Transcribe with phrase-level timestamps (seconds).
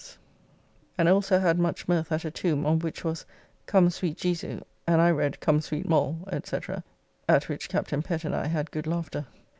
[0.97, 3.23] ]and also had much mirth at a tomb, on which was
[3.67, 6.57] "Come sweet Jesu," and I read "Come sweet Mall," &c.,
[7.29, 9.27] at which Captain Pett and I had good laughter.